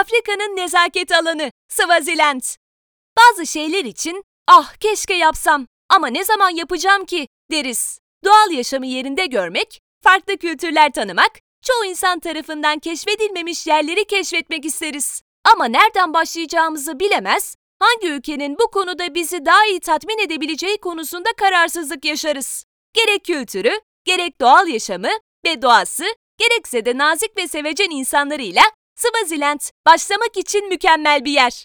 Afrika'nın 0.00 0.56
nezaket 0.56 1.12
alanı, 1.12 1.52
Swaziland. 1.68 2.42
Bazı 3.18 3.46
şeyler 3.46 3.84
için 3.84 4.24
ah 4.48 4.74
keşke 4.74 5.14
yapsam 5.14 5.66
ama 5.88 6.06
ne 6.06 6.24
zaman 6.24 6.50
yapacağım 6.50 7.04
ki 7.04 7.28
deriz. 7.50 7.98
Doğal 8.24 8.50
yaşamı 8.50 8.86
yerinde 8.86 9.26
görmek, 9.26 9.80
farklı 10.04 10.36
kültürler 10.36 10.92
tanımak, 10.92 11.30
çoğu 11.64 11.84
insan 11.84 12.20
tarafından 12.20 12.78
keşfedilmemiş 12.78 13.66
yerleri 13.66 14.04
keşfetmek 14.04 14.64
isteriz. 14.64 15.22
Ama 15.54 15.64
nereden 15.64 16.14
başlayacağımızı 16.14 17.00
bilemez, 17.00 17.54
hangi 17.78 18.08
ülkenin 18.08 18.58
bu 18.58 18.70
konuda 18.70 19.14
bizi 19.14 19.46
daha 19.46 19.66
iyi 19.66 19.80
tatmin 19.80 20.18
edebileceği 20.18 20.78
konusunda 20.78 21.28
kararsızlık 21.36 22.04
yaşarız. 22.04 22.64
Gerek 22.94 23.24
kültürü, 23.24 23.80
gerek 24.04 24.40
doğal 24.40 24.68
yaşamı 24.68 25.10
ve 25.44 25.62
doğası, 25.62 26.04
gerekse 26.38 26.84
de 26.84 26.98
nazik 26.98 27.36
ve 27.36 27.48
sevecen 27.48 27.90
insanlarıyla 27.90 28.62
Swaziland 29.00 29.60
başlamak 29.86 30.36
için 30.36 30.68
mükemmel 30.68 31.24
bir 31.24 31.32
yer. 31.32 31.64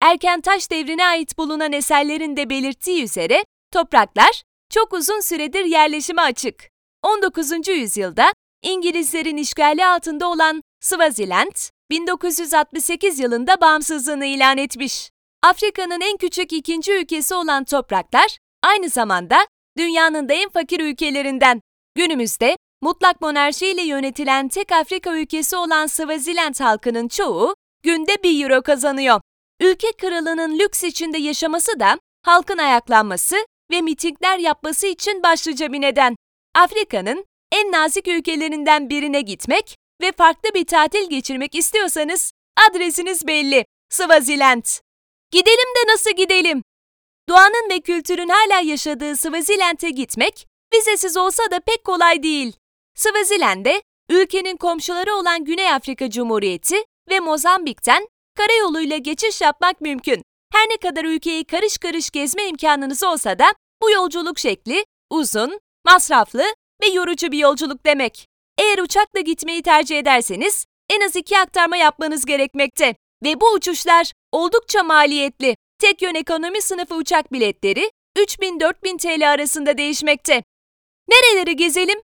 Erken 0.00 0.40
taş 0.40 0.70
devrine 0.70 1.06
ait 1.06 1.38
bulunan 1.38 1.72
eserlerin 1.72 2.36
de 2.36 2.50
belirttiği 2.50 3.04
üzere 3.04 3.44
topraklar 3.72 4.42
çok 4.70 4.92
uzun 4.92 5.20
süredir 5.20 5.64
yerleşime 5.64 6.22
açık. 6.22 6.68
19. 7.02 7.68
yüzyılda 7.68 8.32
İngilizlerin 8.62 9.36
işgali 9.36 9.86
altında 9.86 10.26
olan 10.28 10.62
Swaziland, 10.80 11.56
1968 11.90 13.18
yılında 13.18 13.60
bağımsızlığını 13.60 14.26
ilan 14.26 14.58
etmiş. 14.58 15.10
Afrika'nın 15.42 16.00
en 16.00 16.16
küçük 16.16 16.52
ikinci 16.52 16.92
ülkesi 16.92 17.34
olan 17.34 17.64
topraklar, 17.64 18.38
aynı 18.62 18.88
zamanda 18.88 19.46
dünyanın 19.78 20.28
da 20.28 20.34
en 20.34 20.48
fakir 20.48 20.80
ülkelerinden. 20.80 21.60
Günümüzde 21.94 22.56
mutlak 22.82 23.20
monarşiyle 23.20 23.82
yönetilen 23.82 24.48
tek 24.48 24.72
Afrika 24.72 25.16
ülkesi 25.16 25.56
olan 25.56 25.86
Swaziland 25.86 26.60
halkının 26.60 27.08
çoğu 27.08 27.54
günde 27.82 28.22
1 28.22 28.42
euro 28.42 28.62
kazanıyor. 28.62 29.20
Ülke 29.60 29.92
kralının 29.92 30.58
lüks 30.58 30.84
içinde 30.84 31.18
yaşaması 31.18 31.80
da 31.80 31.98
halkın 32.22 32.58
ayaklanması 32.58 33.36
ve 33.70 33.80
mitingler 33.80 34.38
yapması 34.38 34.86
için 34.86 35.22
başlıca 35.22 35.72
bir 35.72 35.80
neden. 35.80 36.16
Afrika'nın 36.54 37.24
en 37.52 37.72
nazik 37.72 38.08
ülkelerinden 38.08 38.90
birine 38.90 39.20
gitmek 39.20 39.76
ve 40.00 40.12
farklı 40.12 40.54
bir 40.54 40.66
tatil 40.66 41.10
geçirmek 41.10 41.54
istiyorsanız 41.54 42.32
adresiniz 42.70 43.26
belli. 43.26 43.64
Swaziland. 43.90 44.64
Gidelim 45.30 45.74
de 45.76 45.92
nasıl 45.92 46.10
gidelim? 46.10 46.62
Doğanın 47.28 47.70
ve 47.70 47.80
kültürün 47.80 48.28
hala 48.28 48.60
yaşadığı 48.60 49.16
Swaziland'e 49.16 49.90
gitmek 49.90 50.46
vizesiz 50.74 51.16
olsa 51.16 51.42
da 51.50 51.60
pek 51.60 51.84
kolay 51.84 52.22
değil. 52.22 52.52
Swaziland'e 52.98 53.82
ülkenin 54.10 54.56
komşuları 54.56 55.14
olan 55.14 55.44
Güney 55.44 55.72
Afrika 55.72 56.10
Cumhuriyeti 56.10 56.76
ve 57.10 57.20
Mozambik'ten 57.20 58.08
karayoluyla 58.36 58.96
geçiş 58.96 59.40
yapmak 59.40 59.80
mümkün. 59.80 60.22
Her 60.52 60.68
ne 60.68 60.76
kadar 60.76 61.04
ülkeyi 61.04 61.44
karış 61.44 61.78
karış 61.78 62.10
gezme 62.10 62.48
imkanınız 62.48 63.02
olsa 63.02 63.38
da 63.38 63.44
bu 63.82 63.90
yolculuk 63.90 64.38
şekli 64.38 64.84
uzun, 65.10 65.60
masraflı 65.84 66.42
ve 66.82 66.86
yorucu 66.86 67.32
bir 67.32 67.38
yolculuk 67.38 67.86
demek. 67.86 68.26
Eğer 68.58 68.78
uçakla 68.78 69.20
gitmeyi 69.20 69.62
tercih 69.62 69.98
ederseniz 69.98 70.66
en 70.90 71.00
az 71.00 71.16
iki 71.16 71.38
aktarma 71.38 71.76
yapmanız 71.76 72.24
gerekmekte 72.24 72.94
ve 73.24 73.40
bu 73.40 73.52
uçuşlar 73.52 74.12
oldukça 74.32 74.82
maliyetli. 74.82 75.56
Tek 75.78 76.02
yön 76.02 76.14
ekonomi 76.14 76.62
sınıfı 76.62 76.94
uçak 76.94 77.32
biletleri 77.32 77.90
3000-4000 78.18 78.98
TL 78.98 79.30
arasında 79.30 79.78
değişmekte. 79.78 80.42
Nereleri 81.08 81.56
gezelim? 81.56 82.00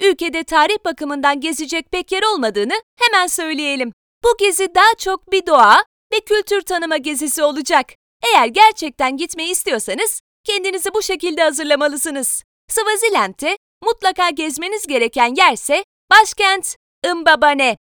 Ülkede 0.00 0.44
tarih 0.44 0.76
bakımından 0.84 1.40
gezecek 1.40 1.92
pek 1.92 2.12
yer 2.12 2.22
olmadığını 2.22 2.82
hemen 3.00 3.26
söyleyelim. 3.26 3.92
Bu 4.24 4.36
gezi 4.38 4.74
daha 4.74 4.94
çok 4.98 5.32
bir 5.32 5.46
doğa 5.46 5.84
ve 6.12 6.20
kültür 6.20 6.60
tanıma 6.62 6.96
gezisi 6.96 7.42
olacak. 7.42 7.86
Eğer 8.22 8.46
gerçekten 8.46 9.16
gitmeyi 9.16 9.50
istiyorsanız 9.50 10.20
kendinizi 10.44 10.94
bu 10.94 11.02
şekilde 11.02 11.42
hazırlamalısınız. 11.42 12.42
Swaziland'te 12.68 13.58
mutlaka 13.84 14.30
gezmeniz 14.30 14.86
gereken 14.86 15.34
yerse 15.36 15.84
başkent 16.10 16.76
Mbabane. 17.14 17.76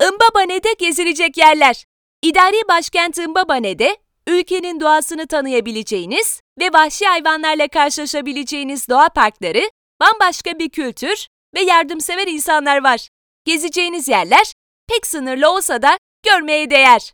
Mbabane'de 0.00 0.72
gezilecek 0.78 1.36
yerler. 1.36 1.84
İdari 2.22 2.68
başkent 2.68 3.18
Mbabane'de 3.18 3.96
ülkenin 4.26 4.80
doğasını 4.80 5.26
tanıyabileceğiniz 5.26 6.40
ve 6.60 6.72
vahşi 6.72 7.06
hayvanlarla 7.06 7.68
karşılaşabileceğiniz 7.68 8.88
doğa 8.88 9.08
parkları, 9.08 9.70
bambaşka 10.00 10.58
bir 10.58 10.70
kültür 10.70 11.26
ve 11.54 11.60
yardımsever 11.60 12.26
insanlar 12.26 12.84
var. 12.84 13.08
Gezeceğiniz 13.44 14.08
yerler 14.08 14.52
pek 14.88 15.06
sınırlı 15.06 15.50
olsa 15.50 15.82
da 15.82 15.98
görmeye 16.22 16.70
değer. 16.70 17.12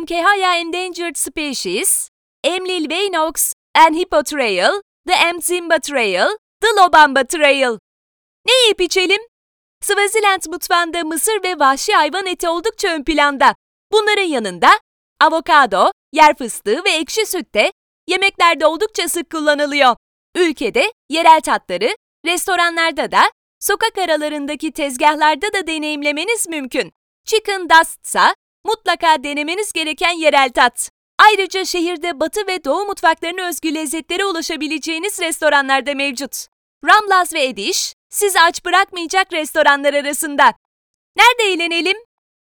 Mkhiya 0.00 0.56
Endangered 0.56 1.16
Species, 1.16 2.10
Emlil 2.44 2.90
Veinox 2.90 3.52
and 3.74 3.94
Hippo 3.94 4.22
Trail, 4.22 4.70
The 5.08 5.32
Mzimba 5.32 5.78
Trail, 5.78 6.26
The 6.60 6.68
Lobamba 6.80 7.24
Trail. 7.24 7.78
Ne 8.46 8.52
yiyip 8.52 8.80
içelim? 8.80 9.20
Swaziland 9.80 10.42
mutfağında 10.46 11.04
mısır 11.04 11.42
ve 11.42 11.58
vahşi 11.58 11.92
hayvan 11.92 12.26
eti 12.26 12.48
oldukça 12.48 12.88
ön 12.88 13.04
planda. 13.04 13.54
Bunların 13.92 14.22
yanında 14.22 14.70
avokado, 15.20 15.90
yer 16.12 16.36
fıstığı 16.36 16.84
ve 16.84 16.90
ekşi 16.90 17.26
süt 17.26 17.54
de 17.54 17.72
yemeklerde 18.06 18.66
oldukça 18.66 19.08
sık 19.08 19.30
kullanılıyor. 19.30 19.96
Ülkede 20.36 20.92
yerel 21.08 21.40
tatları, 21.40 21.96
restoranlarda 22.26 23.12
da, 23.12 23.22
sokak 23.66 23.98
aralarındaki 23.98 24.72
tezgahlarda 24.72 25.52
da 25.52 25.66
deneyimlemeniz 25.66 26.48
mümkün. 26.48 26.92
Chicken 27.24 27.68
Dust'sa 27.70 28.34
mutlaka 28.64 29.24
denemeniz 29.24 29.72
gereken 29.72 30.12
yerel 30.12 30.50
tat. 30.52 30.90
Ayrıca 31.18 31.64
şehirde 31.64 32.20
batı 32.20 32.46
ve 32.46 32.64
doğu 32.64 32.84
mutfaklarına 32.84 33.48
özgü 33.48 33.74
lezzetlere 33.74 34.24
ulaşabileceğiniz 34.24 35.20
restoranlar 35.20 35.86
da 35.86 35.94
mevcut. 35.94 36.46
Ramlaz 36.84 37.32
ve 37.32 37.44
Ediş, 37.44 37.94
sizi 38.10 38.40
aç 38.40 38.64
bırakmayacak 38.64 39.32
restoranlar 39.32 39.94
arasında. 39.94 40.54
Nerede 41.16 41.52
eğlenelim? 41.52 41.96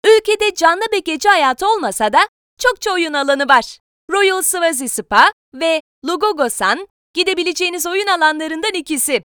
Ülkede 0.06 0.54
canlı 0.54 0.84
bir 0.92 1.04
gece 1.04 1.28
hayatı 1.28 1.68
olmasa 1.68 2.12
da 2.12 2.28
çokça 2.58 2.92
oyun 2.92 3.12
alanı 3.12 3.48
var. 3.48 3.78
Royal 4.10 4.42
Swazi 4.42 4.88
Spa 4.88 5.32
ve 5.54 5.82
Lugogosan 6.06 6.88
gidebileceğiniz 7.14 7.86
oyun 7.86 8.06
alanlarından 8.06 8.74
ikisi. 8.74 9.22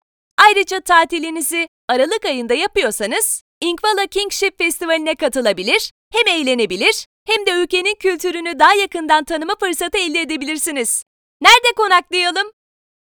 Ayrıca 0.50 0.80
tatilinizi 0.80 1.68
Aralık 1.88 2.26
ayında 2.26 2.54
yapıyorsanız 2.54 3.44
Inkvala 3.62 4.08
Kingship 4.08 4.58
Festivali'ne 4.58 5.16
katılabilir, 5.16 5.92
hem 6.14 6.36
eğlenebilir 6.36 7.06
hem 7.28 7.46
de 7.46 7.52
ülkenin 7.52 7.96
kültürünü 7.96 8.60
daha 8.60 8.74
yakından 8.74 9.24
tanıma 9.24 9.54
fırsatı 9.60 9.98
elde 9.98 10.22
edebilirsiniz. 10.22 11.04
Nerede 11.42 11.74
konaklayalım? 11.78 12.52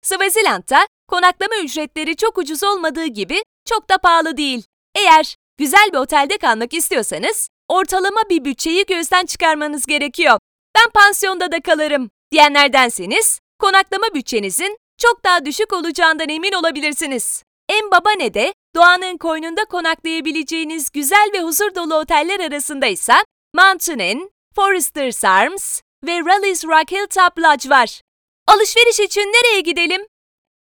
Swaziland'da 0.01 0.87
konaklama 1.07 1.57
ücretleri 1.63 2.15
çok 2.15 2.37
ucuz 2.37 2.63
olmadığı 2.63 3.05
gibi 3.05 3.41
çok 3.65 3.89
da 3.89 3.97
pahalı 3.97 4.37
değil. 4.37 4.63
Eğer 4.95 5.35
güzel 5.57 5.89
bir 5.93 5.97
otelde 5.97 6.37
kalmak 6.37 6.73
istiyorsanız 6.73 7.49
ortalama 7.67 8.21
bir 8.29 8.45
bütçeyi 8.45 8.85
gözden 8.85 9.25
çıkarmanız 9.25 9.85
gerekiyor. 9.85 10.39
Ben 10.75 10.91
pansiyonda 10.91 11.51
da 11.51 11.61
kalırım 11.61 12.09
diyenlerdenseniz 12.31 13.39
konaklama 13.59 14.13
bütçenizin 14.13 14.77
çok 14.99 15.23
daha 15.25 15.45
düşük 15.45 15.73
olacağından 15.73 16.29
emin 16.29 16.51
olabilirsiniz. 16.51 17.43
En 17.69 17.91
baba 17.91 18.11
ne 18.11 18.33
de 18.33 18.53
doğanın 18.75 19.17
koynunda 19.17 19.65
konaklayabileceğiniz 19.65 20.89
güzel 20.89 21.29
ve 21.33 21.41
huzur 21.41 21.75
dolu 21.75 21.95
oteller 21.95 22.39
arasında 22.39 22.87
ise 22.87 23.13
Mountain 23.53 23.99
Inn, 23.99 24.31
Foresters 24.55 25.25
Arms 25.25 25.81
ve 26.05 26.19
Rally's 26.19 26.65
Rock 26.65 26.91
Hilltop 26.91 27.39
Lodge 27.39 27.69
var. 27.69 28.01
Alışveriş 28.47 28.99
için 28.99 29.21
nereye 29.21 29.61
gidelim? 29.61 30.01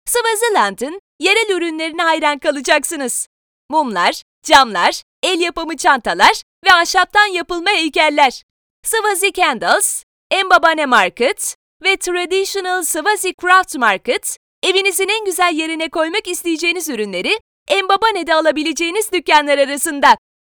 Swaziland'ın 0.07 1.01
yerel 1.21 1.57
ürünlerine 1.57 2.03
hayran 2.03 2.39
kalacaksınız. 2.39 3.29
Mumlar, 3.71 4.23
camlar, 4.43 5.03
el 5.23 5.41
yapımı 5.41 5.77
çantalar 5.77 6.43
ve 6.65 6.73
ahşaptan 6.73 7.27
yapılma 7.27 7.71
heykeller. 7.71 8.43
Swazi 8.83 9.33
Candles, 9.33 10.05
Mbabane 10.45 10.87
Market 10.87 11.57
ve 11.83 11.97
Traditional 11.97 12.83
Swazi 12.83 13.35
Craft 13.43 13.77
Market, 13.77 14.37
evinizin 14.63 15.09
en 15.09 15.25
güzel 15.25 15.55
yerine 15.55 15.89
koymak 15.89 16.29
isteyeceğiniz 16.29 16.89
ürünleri 16.89 17.39
Mbabane'de 17.85 18.35
alabileceğiniz 18.35 19.13
dükkanlar 19.13 19.59
arasında. 19.59 20.17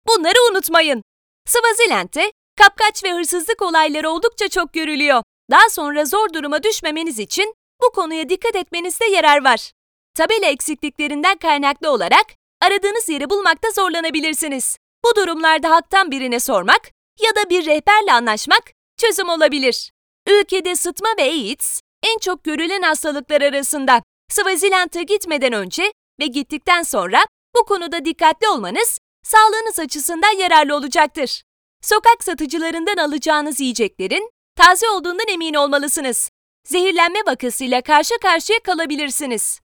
Bunları 0.07 0.51
unutmayın. 0.51 1.03
Swaziland'de 1.45 2.31
kapkaç 2.57 3.03
ve 3.03 3.13
hırsızlık 3.13 3.61
olayları 3.61 4.09
oldukça 4.09 4.47
çok 4.47 4.73
görülüyor. 4.73 5.23
Daha 5.51 5.69
sonra 5.69 6.05
zor 6.05 6.33
duruma 6.33 6.63
düşmemeniz 6.63 7.19
için 7.19 7.53
bu 7.81 7.91
konuya 7.91 8.29
dikkat 8.29 8.55
etmenizde 8.55 9.05
yarar 9.05 9.43
var. 9.43 9.71
Tabela 10.15 10.45
eksikliklerinden 10.45 11.37
kaynaklı 11.37 11.91
olarak 11.91 12.25
aradığınız 12.61 13.09
yeri 13.09 13.29
bulmakta 13.29 13.71
zorlanabilirsiniz. 13.71 14.77
Bu 15.05 15.15
durumlarda 15.15 15.69
halktan 15.69 16.11
birine 16.11 16.39
sormak 16.39 16.81
ya 17.19 17.35
da 17.35 17.49
bir 17.49 17.65
rehberle 17.65 18.13
anlaşmak 18.13 18.63
çözüm 18.97 19.29
olabilir. 19.29 19.91
Ülkede 20.29 20.75
sıtma 20.75 21.09
ve 21.17 21.21
AIDS 21.21 21.81
en 22.03 22.17
çok 22.17 22.43
görülen 22.43 22.81
hastalıklar 22.81 23.41
arasında. 23.41 24.03
Swaziland'a 24.31 25.01
gitmeden 25.01 25.53
önce 25.53 25.93
ve 26.19 26.25
gittikten 26.25 26.83
sonra 26.83 27.19
bu 27.55 27.65
konuda 27.65 28.05
dikkatli 28.05 28.47
olmanız 28.47 28.99
sağlığınız 29.23 29.79
açısından 29.79 30.37
yararlı 30.37 30.75
olacaktır. 30.75 31.43
Sokak 31.81 32.23
satıcılarından 32.23 32.97
alacağınız 32.97 33.59
yiyeceklerin 33.59 34.29
taze 34.55 34.89
olduğundan 34.89 35.27
emin 35.27 35.53
olmalısınız. 35.53 36.29
Zehirlenme 36.67 37.19
vakasıyla 37.27 37.81
karşı 37.81 38.13
karşıya 38.21 38.59
kalabilirsiniz. 38.59 39.59